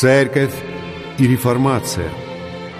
[0.00, 0.54] Церковь
[1.18, 2.10] и реформация.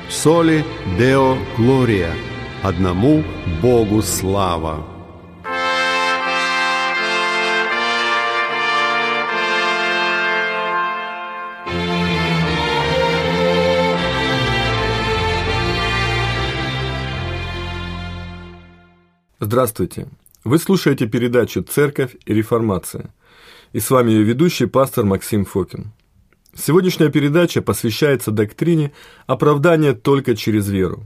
[0.09, 0.64] Соли
[0.98, 2.14] Део Глория.
[2.62, 3.23] Одному
[3.61, 4.87] Богу слава.
[19.39, 20.09] Здравствуйте!
[20.43, 23.12] Вы слушаете передачу «Церковь и реформация».
[23.74, 25.93] И с вами ее ведущий пастор Максим Фокин.
[26.54, 28.92] Сегодняшняя передача посвящается доктрине
[29.27, 31.04] оправдания только через веру.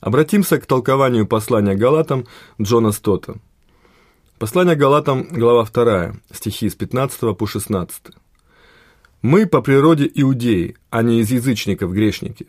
[0.00, 2.26] Обратимся к толкованию послания Галатам
[2.60, 3.36] Джона Стота.
[4.38, 8.02] Послание Галатам, глава 2, стихи с 15 по 16.
[9.20, 12.46] «Мы по природе иудеи, а не из язычников грешники.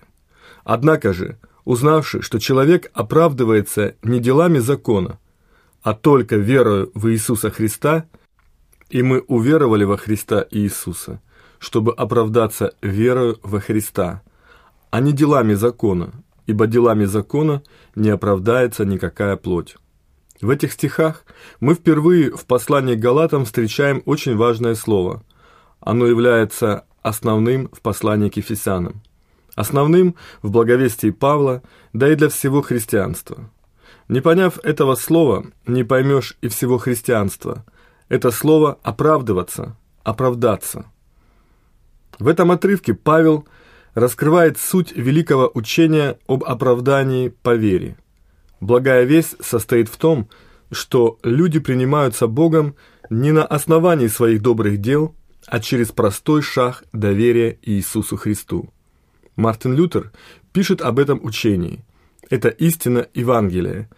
[0.63, 5.19] Однако же, узнавши, что человек оправдывается не делами закона,
[5.81, 8.05] а только верою в Иисуса Христа,
[8.89, 11.21] и мы уверовали во Христа Иисуса,
[11.59, 14.23] чтобы оправдаться верою во Христа,
[14.89, 16.11] а не делами закона,
[16.47, 17.61] ибо делами закона
[17.95, 19.75] не оправдается никакая плоть.
[20.41, 21.25] В этих стихах
[21.59, 25.21] мы впервые в послании к Галатам встречаем очень важное слово.
[25.79, 29.01] Оно является основным в послании к Ефесянам
[29.59, 33.49] основным в благовестии Павла, да и для всего христианства.
[34.07, 37.65] Не поняв этого слова, не поймешь и всего христианства.
[38.07, 40.85] Это слово «оправдываться», «оправдаться».
[42.19, 43.47] В этом отрывке Павел
[43.93, 47.97] раскрывает суть великого учения об оправдании по вере.
[48.59, 50.29] Благая весть состоит в том,
[50.69, 52.75] что люди принимаются Богом
[53.09, 55.15] не на основании своих добрых дел,
[55.47, 58.69] а через простой шаг доверия Иисусу Христу.
[59.35, 60.11] Мартин Лютер
[60.51, 61.85] пишет об этом учении.
[62.29, 63.89] Это истина Евангелия.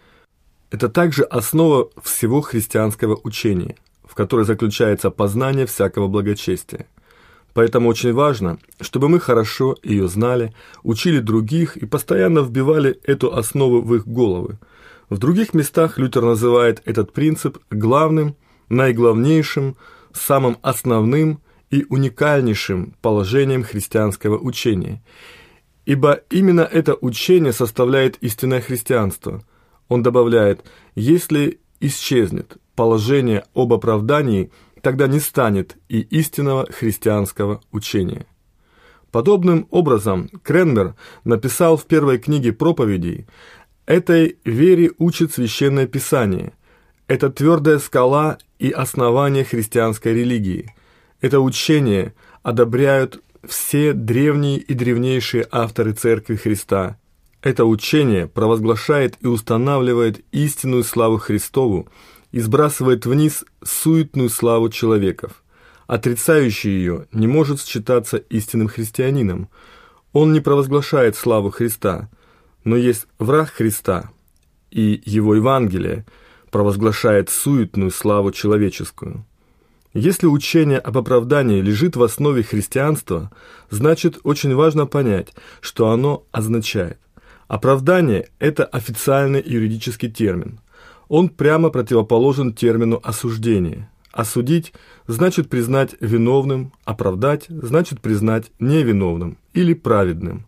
[0.70, 6.86] Это также основа всего христианского учения, в которой заключается познание всякого благочестия.
[7.54, 13.82] Поэтому очень важно, чтобы мы хорошо ее знали, учили других и постоянно вбивали эту основу
[13.82, 14.58] в их головы.
[15.10, 18.36] В других местах Лютер называет этот принцип главным,
[18.68, 19.76] наиглавнейшим,
[20.12, 21.40] самым основным–
[21.72, 25.02] и уникальнейшим положением христианского учения.
[25.86, 29.42] Ибо именно это учение составляет истинное христианство.
[29.88, 30.64] Он добавляет,
[30.94, 38.26] если исчезнет положение об оправдании, тогда не станет и истинного христианского учения.
[39.10, 40.94] Подобным образом Кренмер
[41.24, 43.26] написал в первой книге проповедей
[43.86, 46.52] «Этой вере учит Священное Писание.
[47.08, 50.74] Это твердая скала и основание христианской религии–
[51.22, 56.98] это учение одобряют все древние и древнейшие авторы Церкви Христа.
[57.42, 61.88] Это учение провозглашает и устанавливает истинную славу Христову
[62.32, 65.42] и сбрасывает вниз суетную славу человеков.
[65.86, 69.48] Отрицающий ее не может считаться истинным христианином.
[70.12, 72.08] Он не провозглашает славу Христа,
[72.64, 74.10] но есть враг Христа,
[74.70, 76.06] и его Евангелие
[76.50, 79.24] провозглашает суетную славу человеческую.
[79.94, 83.30] Если учение об оправдании лежит в основе христианства,
[83.68, 86.98] значит очень важно понять, что оно означает.
[87.46, 90.60] Оправдание– это официальный юридический термин.
[91.12, 93.90] Он прямо противоположен термину осуждение.
[94.12, 94.72] Осудить–
[95.06, 100.46] значит признать виновным, оправдать– значит признать невиновным или праведным.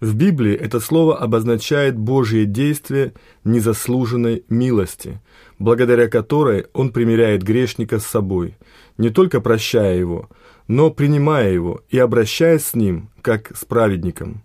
[0.00, 3.12] В Библии это слово обозначает Божье действие
[3.44, 5.20] незаслуженной милости,
[5.58, 8.56] благодаря которой Он примиряет грешника с собой–
[8.96, 10.30] не только прощая его,
[10.68, 14.42] но принимая его и обращаясь с ним, как с праведником.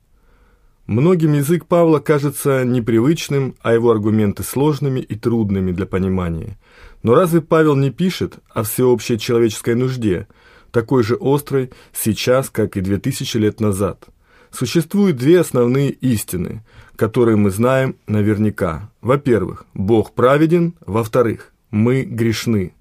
[0.85, 6.57] Многим язык Павла кажется непривычным, а его аргументы сложными и трудными для понимания.
[7.03, 10.27] Но разве Павел не пишет о всеобщей человеческой нужде,
[10.71, 14.07] такой же острой сейчас, как и две тысячи лет назад?
[14.51, 16.63] Существуют две основные истины,
[16.97, 18.91] которые мы знаем наверняка.
[19.01, 22.73] Во-первых, Бог праведен, во-вторых, мы грешны.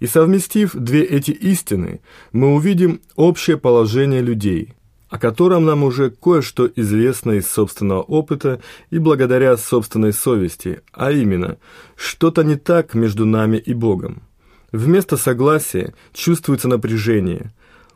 [0.00, 2.00] И совместив две эти истины,
[2.32, 4.74] мы увидим общее положение людей,
[5.08, 8.60] о котором нам уже кое-что известно из собственного опыта
[8.90, 11.56] и благодаря собственной совести, а именно,
[11.96, 14.22] что-то не так между нами и Богом.
[14.70, 17.52] Вместо согласия чувствуется напряжение.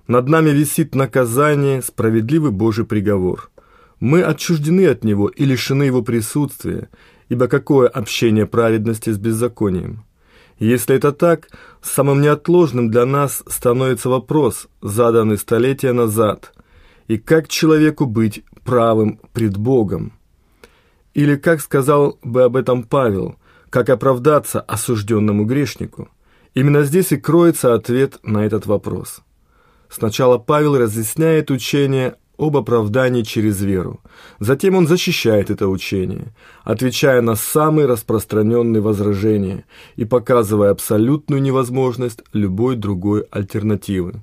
[0.07, 3.51] Над нами висит наказание, справедливый Божий приговор.
[4.01, 6.89] Мы отчуждены от Него и лишены Его присутствия,
[7.29, 10.05] ибо какое общение праведности с беззаконием?
[10.59, 11.49] Если это так,
[11.83, 16.53] самым неотложным для нас становится вопрос, заданный столетия назад,
[17.13, 20.15] и как человеку быть правым пред Богом?
[21.13, 23.37] Или, как сказал бы об этом Павел,
[23.69, 26.09] как оправдаться осужденному грешнику?
[26.55, 29.21] Именно здесь и кроется ответ на этот вопрос.
[29.91, 34.01] Сначала Павел разъясняет учение об оправдании через веру.
[34.41, 36.33] Затем он защищает это учение,
[36.65, 39.67] отвечая на самые распространенные возражения
[39.97, 44.23] и показывая абсолютную невозможность любой другой альтернативы.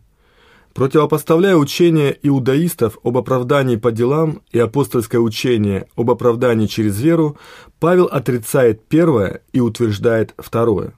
[0.80, 7.36] Противопоставляя учение иудаистов об оправдании по делам и апостольское учение об оправдании через веру,
[7.82, 10.94] Павел отрицает первое и утверждает второе.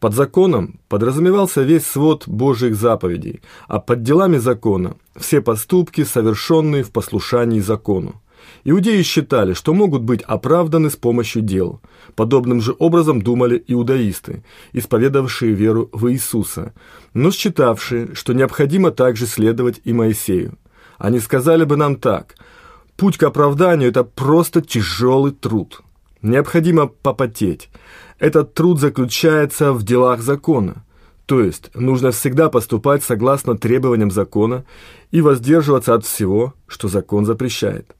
[0.00, 6.90] Под законом подразумевался весь свод Божьих заповедей, а под делами закона– все поступки, совершенные в
[6.90, 8.20] послушании закону.
[8.64, 11.80] Иудеи считали, что могут быть оправданы с помощью дел.
[12.14, 16.74] Подобным же образом думали иудаисты, исповедовавшие веру в Иисуса,
[17.14, 20.58] но считавшие, что необходимо также следовать и Моисею.
[20.98, 22.34] Они сказали бы нам так–
[22.96, 25.82] путь к оправданию– это просто тяжелый труд.
[26.22, 27.68] Необходимо попотеть–
[28.18, 30.84] этот труд заключается в делах закона.
[31.26, 34.64] То есть нужно всегда поступать согласно требованиям закона
[35.10, 37.95] и воздерживаться от всего, что закон запрещает.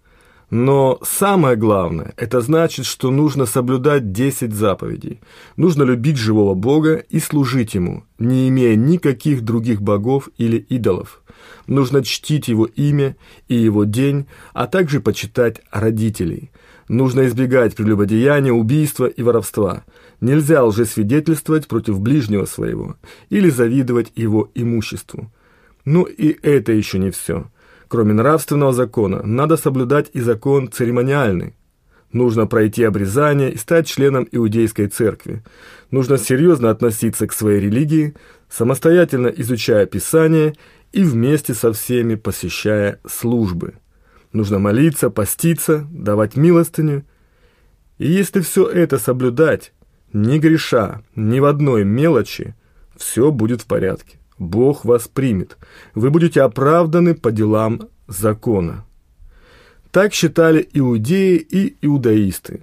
[0.48, 5.20] Но самое главное, это значит, что нужно соблюдать 10 заповедей.
[5.56, 11.22] Нужно любить живого Бога и служить Ему, не имея никаких других богов или идолов.
[11.66, 13.16] Нужно чтить Его имя
[13.48, 16.50] и Его день, а также почитать родителей.
[16.88, 19.84] Нужно избегать прелюбодеяния, убийства и воровства–
[20.20, 22.96] Нельзя лжесвидетельствовать против ближнего своего
[23.28, 25.31] или завидовать его имуществу.
[25.84, 27.50] Ну и это еще не все.
[27.88, 31.55] Кроме нравственного закона, надо соблюдать и закон церемониальный.
[32.12, 35.43] Нужно пройти обрезание и стать членом иудейской церкви.
[35.91, 38.15] Нужно серьезно относиться к своей религии,
[38.49, 40.55] самостоятельно изучая Писание
[40.93, 43.75] и вместе со всеми посещая службы.
[44.33, 47.05] Нужно молиться, поститься, давать милостыню.
[47.99, 49.73] И если все это соблюдать,
[50.12, 52.55] не греша ни в одной мелочи,
[52.97, 54.15] все будет в порядке.
[54.38, 55.56] Бог вас примет.
[55.94, 58.85] Вы будете оправданы по делам закона.
[59.91, 62.62] Так считали иудеи и иудаисты.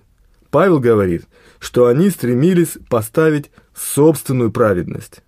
[0.52, 1.24] Павел говорит,
[1.60, 5.24] что они стремились поставить собственную праведность.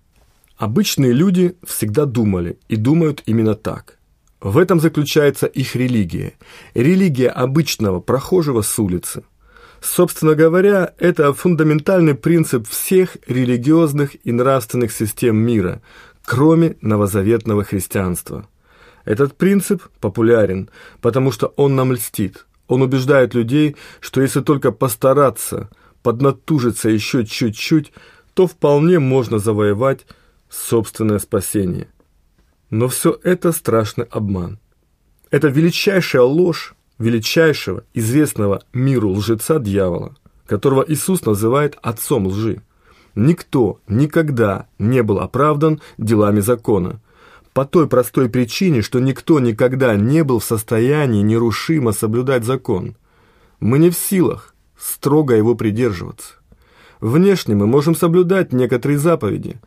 [0.56, 3.98] Обычные люди всегда думали и думают именно так.
[4.40, 6.34] В этом заключается их религия.
[6.74, 9.24] Религия обычного прохожего с улицы–
[9.80, 15.82] Собственно говоря, это фундаментальный принцип всех религиозных и нравственных систем мира,
[16.26, 18.46] кроме новозаветного христианства.
[19.04, 20.68] Этот принцип популярен,
[21.00, 22.46] потому что он нам льстит.
[22.66, 25.70] Он убеждает людей, что если только постараться,
[26.02, 27.92] поднатужиться еще чуть-чуть,
[28.34, 30.04] то вполне можно завоевать
[30.50, 31.88] собственное спасение.
[32.70, 34.58] Но все это страшный обман.
[35.30, 42.62] Это величайшая ложь, величайшего, известного миру лжеца дьявола, которого Иисус называет отцом лжи.
[43.16, 47.00] Никто никогда не был оправдан делами закона,
[47.54, 52.94] по той простой причине, что никто никогда не был в состоянии нерушимо соблюдать закон.
[53.58, 56.34] Мы не в силах строго его придерживаться.
[57.00, 59.60] Внешне мы можем соблюдать некоторые заповеди,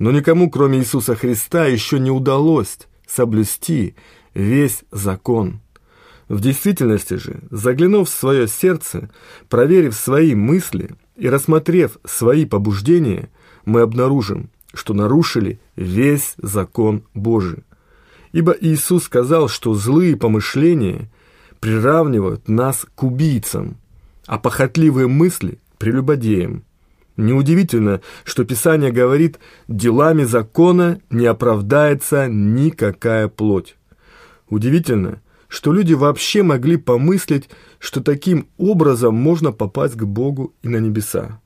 [0.00, 3.94] но никому, кроме Иисуса Христа, еще не удалось соблюсти
[4.34, 5.60] весь закон.
[6.28, 9.10] В действительности же, заглянув в свое сердце,
[9.48, 13.30] проверив свои мысли и рассмотрев свои побуждения,
[13.64, 17.64] мы обнаружим, что нарушили весь закон Божий.
[18.32, 21.10] Ибо Иисус сказал, что злые помышления
[21.60, 23.78] приравнивают нас к убийцам,
[24.26, 26.64] а похотливые мысли– прелюбодеям.
[27.16, 33.76] Неудивительно, что Писание говорит, делами закона не оправдается никакая плоть.
[34.50, 37.48] Удивительно, что люди вообще могли помыслить,
[37.78, 41.40] что таким образом можно попасть к Богу и на небеса.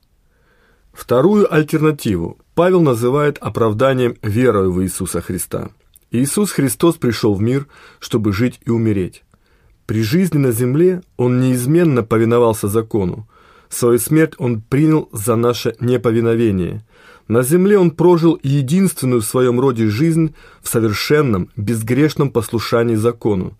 [0.93, 5.69] Вторую альтернативу Павел называет оправданием верою в Иисуса Христа.
[6.11, 7.67] Иисус Христос пришел в мир,
[7.99, 9.23] чтобы жить и умереть.
[9.85, 13.27] При жизни на земле Он неизменно повиновался закону.
[13.69, 16.85] Свою смерть Он принял за наше неповиновение.
[17.29, 23.57] На земле Он прожил единственную в своем роде жизнь в совершенном, безгрешном послушании закону.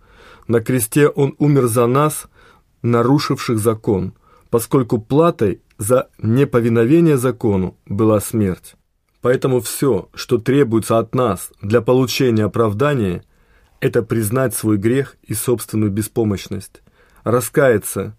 [0.48, 2.28] На кресте Он умер за нас,
[2.82, 4.14] нарушивших закон,
[4.50, 8.76] поскольку платой за неповиновение закону была смерть.
[9.22, 13.24] Поэтому все, что требуется от нас для получения оправдания,
[13.80, 16.82] это признать свой грех и собственную беспомощность,
[17.24, 18.16] раскаяться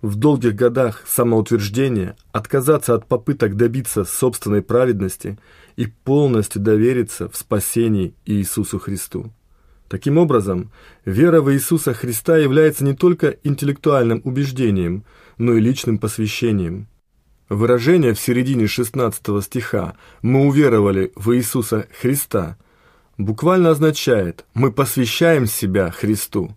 [0.00, 5.38] в долгих годах самоутверждения, отказаться от попыток добиться собственной праведности
[5.76, 9.32] и полностью довериться в спасении Иисусу Христу.
[9.88, 10.72] Таким образом,
[11.04, 15.04] вера в Иисуса Христа является не только интеллектуальным убеждением,
[15.36, 16.88] но и личным посвящением.
[17.50, 22.56] Выражение в середине 16 стиха «Мы уверовали в Иисуса Христа»
[23.18, 26.56] буквально означает «мы посвящаем себя Христу».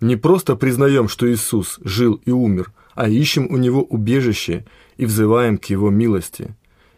[0.00, 4.66] Не просто признаем, что Иисус жил и умер, а ищем у Него убежище
[4.98, 6.54] и взываем к Его милости.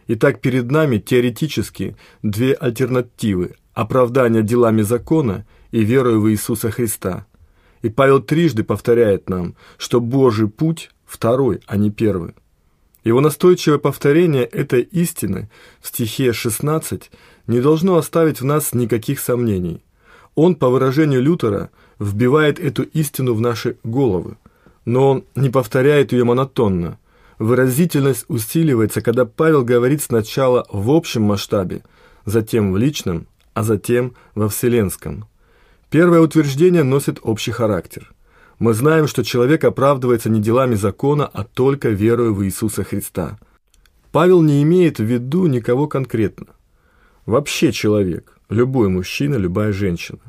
[0.08, 7.26] Итак, перед нами теоретически две альтернативы– оправдание делами закона и верою в Иисуса Христа.
[7.82, 12.34] И Павел трижды повторяет нам, что Божий путь второй, а не первый.
[13.04, 15.50] Его настойчивое повторение этой истины
[15.80, 17.10] в стихе 16
[17.48, 19.82] не должно оставить в нас никаких сомнений.
[20.34, 24.36] Он, по выражению Лютера, вбивает эту истину в наши головы,
[24.84, 26.98] но он не повторяет ее монотонно.
[27.38, 31.82] Выразительность усиливается, когда Павел говорит сначала в общем масштабе,
[32.24, 35.26] затем в личном, а затем во вселенском.
[35.90, 38.12] Первое утверждение носит общий характер–
[38.62, 43.36] мы знаем, что человек оправдывается не делами закона, а только верою в Иисуса Христа.
[44.12, 46.46] Павел не имеет в виду никого конкретно.
[47.26, 50.20] Вообще человек, любой мужчина, любая женщина.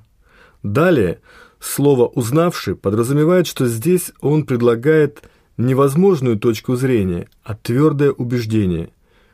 [0.64, 1.22] Далее,
[1.60, 8.90] слово «узнавший» подразумевает, что здесь он предлагает невозможную точку зрения, а твердое убеждение.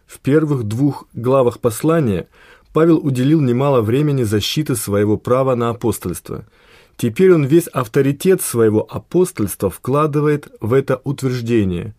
[0.08, 2.28] В первых двух главах послания
[2.74, 6.46] Павел уделил немало времени защиты своего права на апостольство–
[7.00, 11.96] Теперь он весь авторитет своего апостольства вкладывает в это утверждение.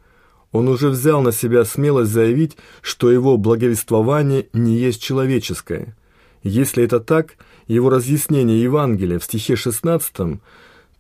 [0.53, 5.97] Он уже взял на себя смелость заявить, что его благовествование не есть человеческое.
[6.43, 7.37] Если это так,
[7.67, 10.39] его разъяснение Евангелия в стихе 16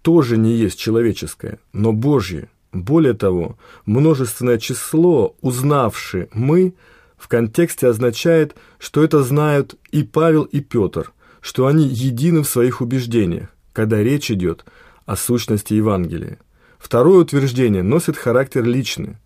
[0.01, 2.49] тоже не есть человеческое, но Божье.
[2.73, 6.73] Более того, множественное число «узнавши мы»
[7.21, 12.81] в контексте означает, что это знают и Павел, и Петр, что они едины в своих
[12.81, 14.65] убеждениях когда речь идет
[15.07, 16.39] о сущности Евангелия.
[16.79, 19.17] Второе утверждение носит характер личный.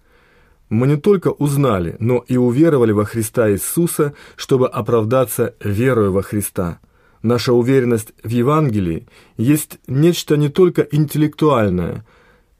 [0.69, 6.81] Мы не только узнали, но и уверовали во Христа Иисуса, чтобы оправдаться верою во Христа.
[7.23, 12.05] Наша уверенность в Евангелии есть нечто не только интеллектуальное.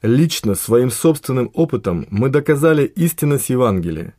[0.01, 4.15] Лично, своим собственным опытом, мы доказали истинность Евангелия.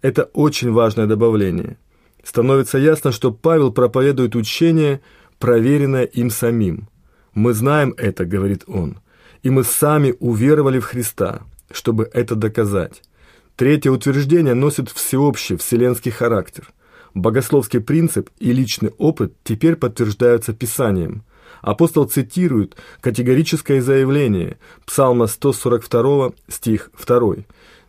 [0.00, 1.76] Это очень важное добавление.
[2.22, 5.00] Становится ясно, что Павел проповедует учение,
[5.38, 6.88] проверенное им самим.
[7.34, 8.98] «Мы знаем это»,— говорит он,—
[9.42, 13.02] «и мы сами уверовали в Христа, чтобы это доказать».
[13.56, 16.68] Третье утверждение носит всеобщий вселенский характер.
[17.14, 21.24] Богословский принцип и личный опыт теперь подтверждаются Писанием.
[21.60, 27.36] Апостол цитирует категорическое заявление Псалма 142, стих 2.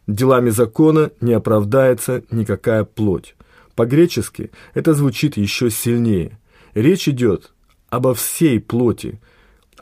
[0.10, 3.36] «Делами закона не оправдается никакая плоть».
[3.76, 6.40] По-гречески это звучит еще сильнее.
[6.74, 7.54] Речь идет
[7.92, 9.22] обо всей плоти,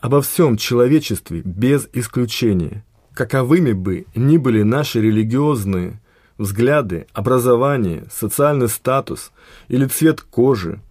[0.02, 2.84] обо всем человечестве без исключения.
[3.14, 6.02] Каковыми бы ни были наши религиозные
[6.38, 9.32] взгляды, образование, социальный статус
[9.70, 10.82] или цвет кожи,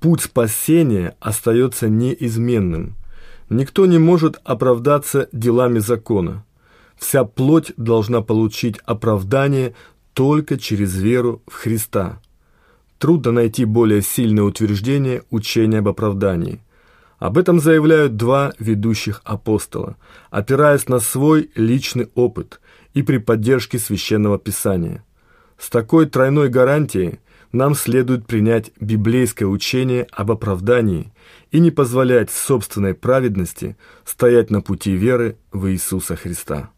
[0.00, 2.96] путь спасения остается неизменным.
[3.48, 6.44] Никто не может оправдаться делами закона.
[7.02, 9.74] Вся плоть должна получить оправдание
[10.14, 12.20] только через веру в Христа.
[12.98, 16.60] Трудно найти более сильное утверждение учения об оправдании–
[17.18, 19.96] об этом заявляют два ведущих апостола,
[20.30, 22.60] опираясь на свой личный опыт
[22.94, 25.04] и при поддержке Священного Писания.
[25.56, 27.20] С такой тройной гарантией
[27.52, 31.12] нам следует принять библейское учение об оправдании
[31.52, 36.70] и не позволять собственной праведности стоять на пути веры в Иисуса Христа.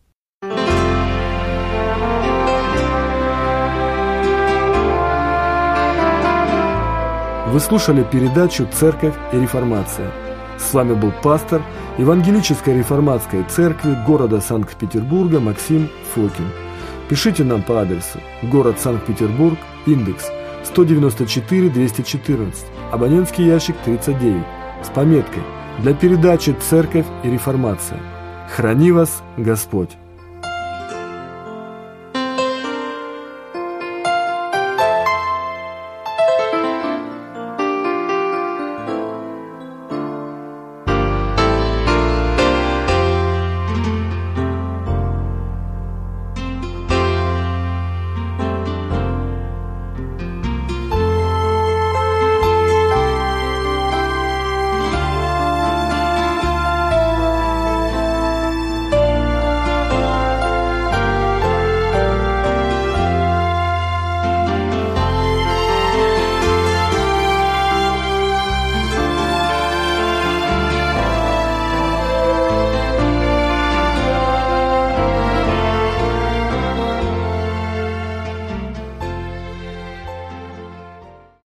[7.54, 10.10] Вы слушали передачу «Церковь и реформация».
[10.58, 11.62] С вами был пастор
[11.98, 16.50] Евангелической реформатской церкви города Санкт-Петербурга Максим Фокин.
[17.08, 19.56] Пишите нам по адресу город Санкт-Петербург,
[19.86, 20.32] индекс
[20.74, 22.54] 194-214,
[22.90, 24.42] абонентский ящик 39,
[24.82, 25.44] с пометкой
[25.78, 28.00] «Для передачи «Церковь и реформация».
[28.52, 29.90] Храни вас Господь!